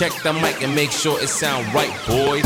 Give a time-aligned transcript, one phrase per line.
[0.00, 2.40] check the mic and make sure it sound right, boys.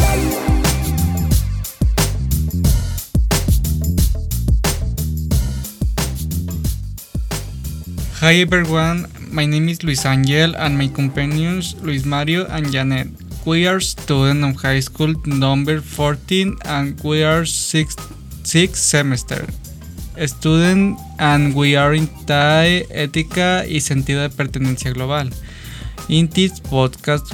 [8.19, 13.07] Hi everyone, my name is Luis Angel and my companions Luis Mario and Janet.
[13.47, 18.03] We are students of high school number 14 and we are sixth,
[18.43, 19.47] sixth semester.
[20.27, 25.31] Student and we are in TAE, Ética y Sentido de Pertenencia Global.
[26.09, 27.33] In this podcast,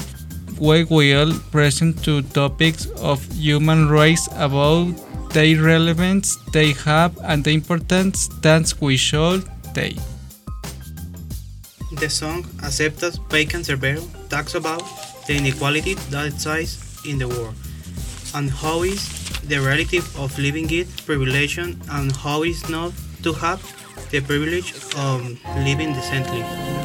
[0.61, 4.95] we will present two topics of human rights about
[5.31, 9.43] their relevance they have and the importance that we should
[9.75, 9.99] take.
[11.99, 14.83] The song Aceptas by Cancerbero talks about
[15.27, 17.55] the inequality that exists in the world
[18.35, 19.03] and how is
[19.49, 22.93] the relative of living it privilege and how is not
[23.25, 23.61] to have
[24.11, 25.27] the privilege of
[25.67, 26.80] living decently.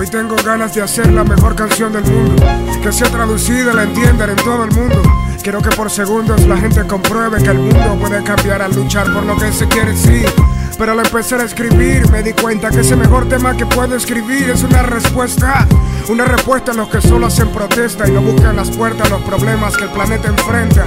[0.00, 2.42] Hoy tengo ganas de hacer la mejor canción del mundo,
[2.82, 5.02] que sea traducida la entiendan en todo el mundo.
[5.42, 9.26] Quiero que por segundos la gente compruebe que el mundo puede cambiar al luchar por
[9.26, 10.22] lo que se quiere, sí.
[10.80, 14.48] Pero al empezar a escribir me di cuenta que ese mejor tema que puedo escribir
[14.48, 15.68] es una respuesta.
[16.08, 19.20] Una respuesta a los que solo hacen protesta y no buscan las puertas a los
[19.20, 20.86] problemas que el planeta enfrenta.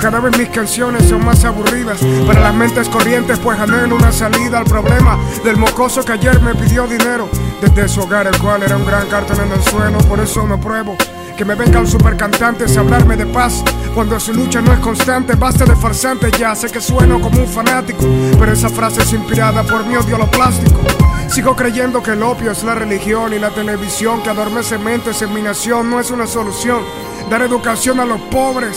[0.00, 4.58] Cada vez mis canciones son más aburridas para las mentes corrientes, pues anhelo una salida
[4.58, 7.28] al problema del mocoso que ayer me pidió dinero
[7.60, 9.98] desde su hogar, el cual era un gran cartón en el suelo.
[9.98, 10.96] Por eso no pruebo
[11.42, 13.64] que me vengan super cantantes a hablarme de paz
[13.96, 15.34] cuando su lucha no es constante.
[15.34, 18.06] Basta de farsante, ya sé que sueno como un fanático,
[18.38, 20.80] pero esa frase es inspirada por mi odio a lo plástico.
[21.28, 25.34] Sigo creyendo que el opio es la religión y la televisión que adormece mentes en
[25.34, 26.84] mi nación no es una solución.
[27.28, 28.76] Dar educación a los pobres.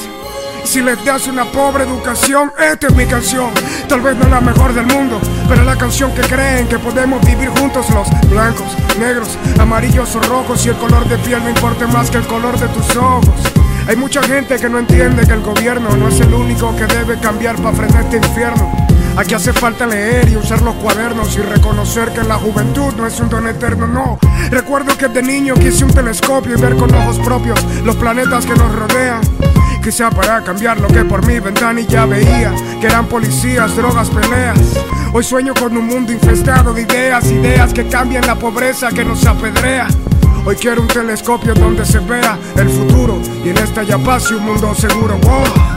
[0.63, 3.51] Si les das una pobre educación, esta es mi canción.
[3.87, 5.19] Tal vez no es la mejor del mundo,
[5.77, 10.75] canción que creen que podemos vivir juntos los blancos, negros, amarillos o rojos y el
[10.75, 13.35] color de piel no importa más que el color de tus ojos.
[13.87, 17.19] Hay mucha gente que no entiende que el gobierno no es el único que debe
[17.19, 18.71] cambiar para frenar este infierno.
[19.17, 23.19] Aquí hace falta leer y usar los cuadernos y reconocer que la juventud no es
[23.19, 24.19] un don eterno, no.
[24.49, 28.55] Recuerdo que de niño quise un telescopio y ver con ojos propios los planetas que
[28.55, 29.21] nos rodean.
[29.83, 34.59] Quizá para cambiar lo que por mi ventanilla veía, que eran policías, drogas, peleas.
[35.17, 39.25] Hoy sueño con un mundo infestado de ideas, ideas que cambian la pobreza que nos
[39.25, 39.87] apedrea.
[40.45, 44.43] Hoy quiero un telescopio donde se vea el futuro y en esta ya pase un
[44.43, 45.17] mundo seguro.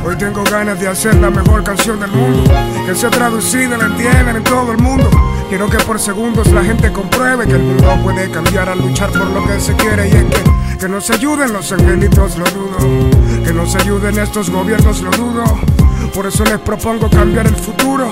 [0.05, 2.53] Hoy tengo ganas de hacer la mejor canción del mundo,
[2.85, 5.09] que sea traducida la entiendan en todo el mundo.
[5.49, 9.31] Quiero que por segundos la gente compruebe que el mundo puede cambiar al luchar por
[9.31, 13.45] lo que se quiere y es que, que nos ayuden los angelitos, lo dudo.
[13.45, 15.45] Que nos ayuden estos gobiernos, lo dudo.
[16.15, 18.11] Por eso les propongo cambiar el futuro.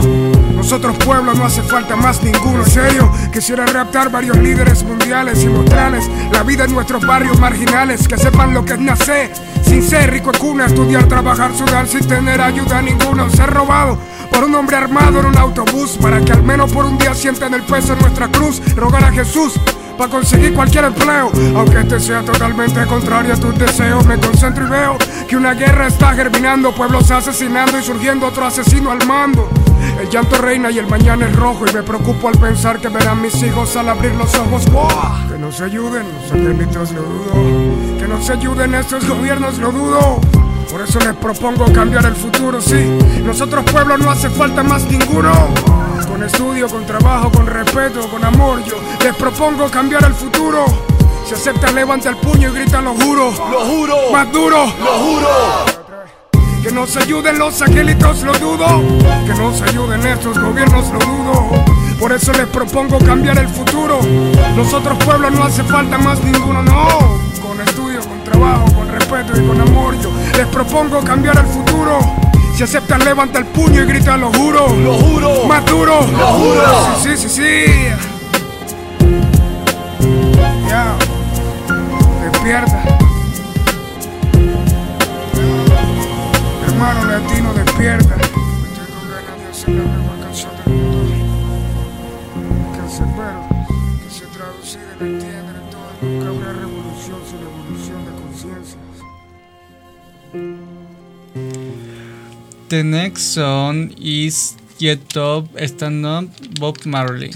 [0.54, 2.64] Nosotros pueblo no hace falta más ninguno.
[2.64, 8.06] En serio, quisiera raptar varios líderes mundiales y mostrarles la vida en nuestros barrios marginales.
[8.06, 9.32] Que sepan lo que es nacer
[9.62, 13.28] sin ser rico en cuna, estudiar, trabajar, sudar sin tener ayuda ninguna.
[13.30, 13.98] Ser robado
[14.30, 17.54] por un hombre armado en un autobús para que al menos por un día sientan
[17.54, 18.60] el peso en nuestra cruz.
[18.76, 19.54] Rogar a Jesús
[19.96, 21.30] para conseguir cualquier empleo.
[21.56, 24.96] Aunque este sea totalmente contrario a tus deseos, me concentro y veo
[25.28, 29.48] que una guerra está germinando, pueblos asesinando y surgiendo otro asesino al mando.
[30.00, 33.20] El llanto reina y el mañana es rojo y me preocupo al pensar que verán
[33.22, 34.70] mis hijos al abrir los ojos.
[34.70, 35.30] ¡Wow!
[35.30, 37.98] Que nos ayuden, los angelitos lo dudo.
[37.98, 40.20] Que nos ayuden estos gobiernos lo dudo.
[40.70, 42.98] Por eso les propongo cambiar el futuro, sí.
[43.24, 45.32] Nosotros pueblos no hace falta más ninguno.
[46.04, 50.64] Con estudio, con trabajo, con respeto, con amor, yo les propongo cambiar el futuro.
[51.26, 53.30] Si aceptan, levanta el puño y grita lo juro.
[53.50, 54.64] Lo juro, Más duro.
[54.64, 55.28] lo juro.
[56.62, 58.66] Que nos ayuden los angelitos, lo dudo.
[59.26, 61.64] Que nos ayuden estos gobiernos, lo dudo.
[61.98, 63.98] Por eso les propongo cambiar el futuro.
[64.56, 66.88] Nosotros pueblos no hace falta más ninguno, no.
[67.46, 71.98] Con estudio, con trabajo, con respeto y con amor, yo les propongo cambiar el futuro.
[72.56, 74.66] Si aceptan, levanta el puño y grita lo juro.
[74.68, 75.44] Lo juro.
[75.44, 76.00] Más duro.
[76.10, 76.62] Lo juro.
[77.02, 77.66] Sí, sí, sí, sí.
[80.66, 80.96] Ya.
[82.22, 82.82] Despierta.
[86.66, 88.15] Hermano latino, despierta.
[102.68, 106.24] The next song is Get Up Stand Up
[106.58, 107.30] Bob Marley.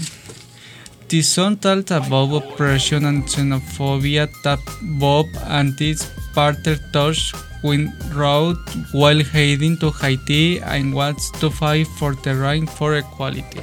[1.07, 4.59] The song talks about oppression and xenophobia that
[4.99, 6.03] Bob and his
[6.35, 8.57] partner touch Queen wrote
[8.91, 13.61] while heading to Haiti and wants to fight for the right for equality.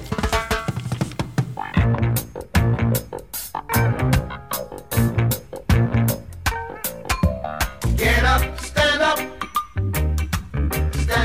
[7.97, 8.68] Get up.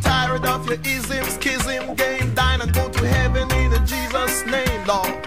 [0.00, 4.86] Tired of your ism, schism, game, dine and go to heaven in the Jesus' name,
[4.86, 5.19] Lord.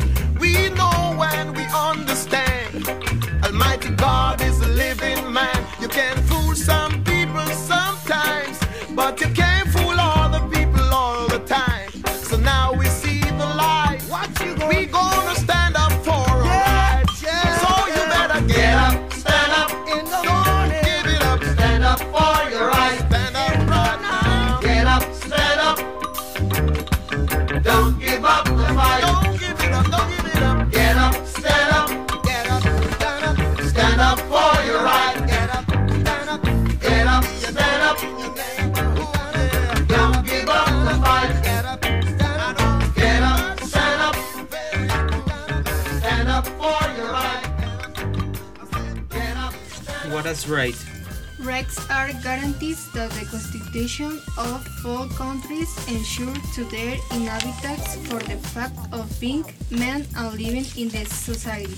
[53.73, 60.33] Constitution of all countries ensure to their inhabitants for the fact of being men and
[60.37, 61.73] living in the society.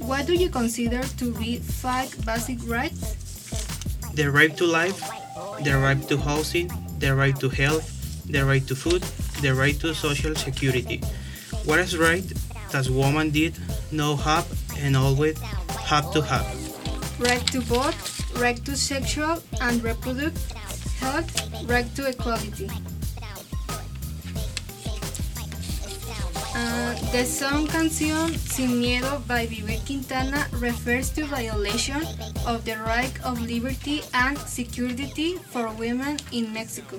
[0.00, 3.14] What do you consider to be five basic rights?
[4.14, 4.98] The right to life,
[5.62, 6.68] the right to housing,
[6.98, 7.86] the right to health,
[8.26, 9.02] the right to food,
[9.40, 11.00] the right to social security.
[11.64, 12.26] What is right
[12.72, 13.54] that woman did
[13.92, 14.46] no have
[14.78, 15.38] and always
[15.86, 16.46] have to have.
[17.20, 17.94] Right to vote,
[18.34, 20.58] right to sexual and reproductive
[21.00, 21.30] health,
[21.68, 22.68] right to equality.
[26.54, 32.02] Uh, the song Canción Sin Miedo by Viver Quintana refers to violation
[32.46, 36.98] of the right of liberty and security for women in Mexico.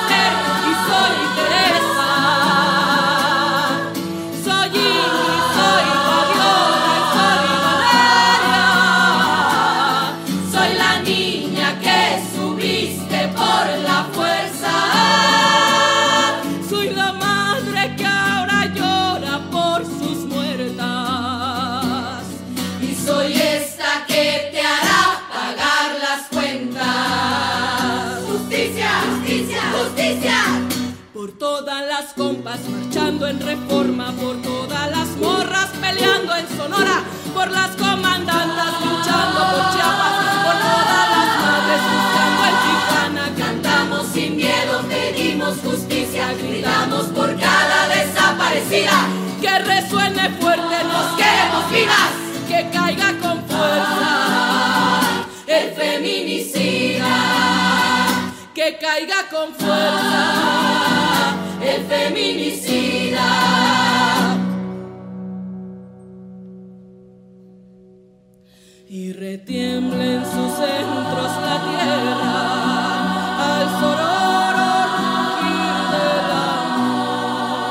[37.41, 43.25] por las comandantas luchando por Chiapas, por todas las madres buscando en Tijuana.
[43.35, 49.07] Cantamos sin miedo, pedimos justicia, gritamos por cada desaparecida.
[49.41, 52.11] Que resuene fuerte, nos queremos vivas,
[52.47, 57.07] que caiga con fuerza el feminicida
[58.53, 63.90] que caiga con fuerza el feminicida.
[69.21, 72.37] Y retiembla en sus centros la tierra
[73.37, 76.29] al sororo rugir del
[76.71, 77.69] amor.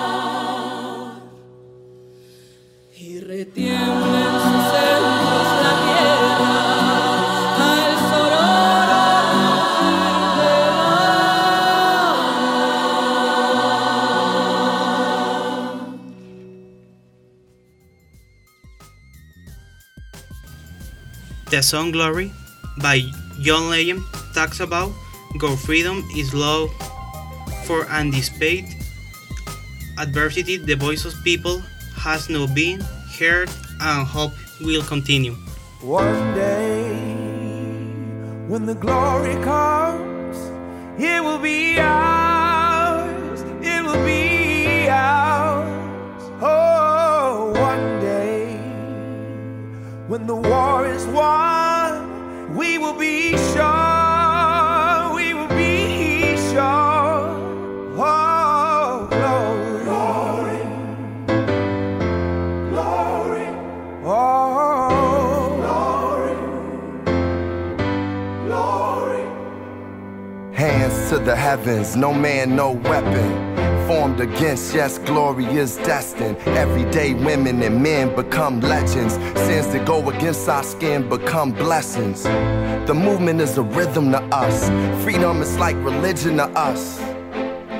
[2.96, 3.99] Y retiembla
[21.60, 22.32] The song Glory
[22.80, 23.04] by
[23.38, 24.00] John Legend
[24.32, 24.96] talks about
[25.36, 26.72] God freedom is love
[27.68, 28.64] for and despite
[29.98, 31.60] adversity the voice of people
[32.00, 32.80] has no been
[33.18, 35.36] heard and hope will continue.
[35.84, 36.96] One day,
[38.48, 40.38] when the glory comes,
[40.96, 43.44] it will be ours.
[43.60, 46.22] It will be ours.
[46.40, 48.56] Oh, one day,
[50.08, 51.49] when the war is won,
[52.60, 55.14] we will be sure.
[55.14, 57.22] We will be sure.
[57.96, 59.08] Oh,
[59.86, 60.60] glory.
[62.68, 63.46] Glory.
[64.04, 66.36] Oh, glory.
[68.46, 69.24] Glory.
[70.54, 73.59] Hands to the heavens, no man, no weapon.
[73.90, 76.38] Formed against, yes, glory is destined.
[76.46, 79.14] Everyday women and men become legends.
[79.14, 82.22] Sins that go against our skin become blessings.
[82.22, 84.68] The movement is a rhythm to us.
[85.02, 87.00] Freedom is like religion to us.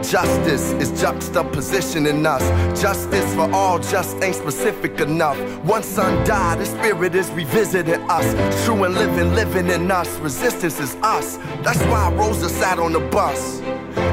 [0.02, 2.42] Justice is juxtaposition in us.
[2.82, 5.38] Justice for all just ain't specific enough.
[5.64, 8.64] One son died, the spirit is revisiting us.
[8.64, 10.08] True and living, living in us.
[10.18, 11.36] Resistance is us.
[11.62, 13.62] That's why Rosa sat on the bus.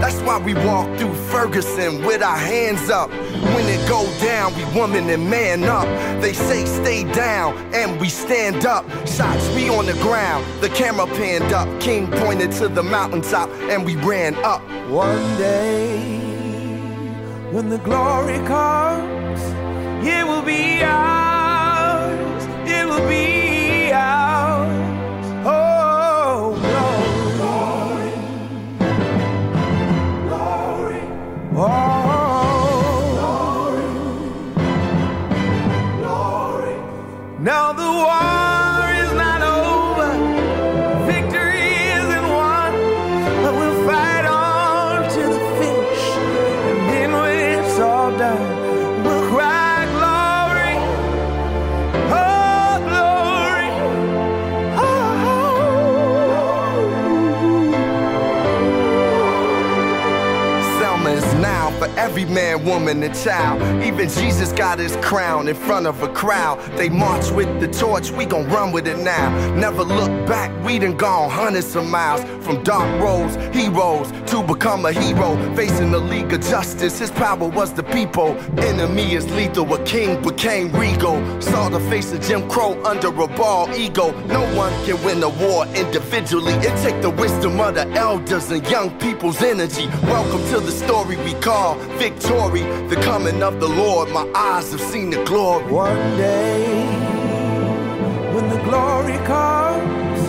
[0.01, 3.09] That's why we walk through Ferguson with our hands up.
[3.09, 5.87] When it go down, we woman and man up.
[6.21, 8.85] They say stay down, and we stand up.
[9.07, 11.67] Shots we on the ground, the camera panned up.
[11.79, 14.61] King pointed to the mountaintop, and we ran up.
[14.89, 16.17] One day,
[17.51, 19.41] when the glory comes,
[20.05, 21.36] it will be ours.
[62.17, 63.61] Every man, woman, and child.
[63.83, 66.59] Even Jesus got his crown in front of a crowd.
[66.75, 69.29] They march with the torch, we gon' run with it now.
[69.53, 72.23] Never look back, we done gone hundreds of miles.
[72.43, 75.35] From dark roads, heroes, to become a hero.
[75.55, 78.35] Facing the League of Justice, his power was the people.
[78.57, 81.17] Enemy is lethal, a king became regal.
[81.41, 84.11] Saw the face of Jim Crow under a ball ego.
[84.27, 86.53] No one can win a war individually.
[86.53, 89.87] It take the wisdom of the elders and young people's energy.
[90.03, 91.75] Welcome to the story we call
[92.09, 92.63] victory.
[92.87, 95.71] The coming of the Lord, my eyes have seen the glory.
[95.71, 96.85] One day,
[98.33, 100.21] when the glory comes,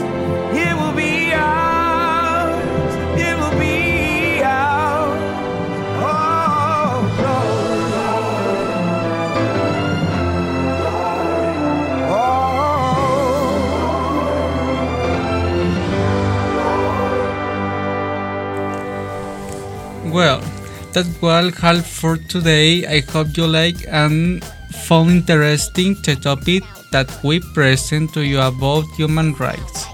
[0.57, 2.95] it will be ours.
[3.21, 5.23] It will be ours.
[12.11, 12.45] Oh,
[20.11, 20.41] Well,
[20.93, 22.87] that was all for today.
[22.87, 24.45] I hope you like and
[24.87, 29.87] found interesting the topic that we present to you about human rights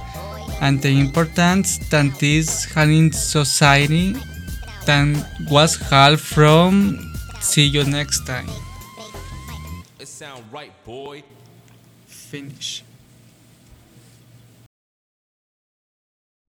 [0.61, 4.17] and the importance that is having society
[4.87, 8.49] that was held from see you next time
[9.99, 11.23] It sound right, boy.
[12.07, 12.83] finish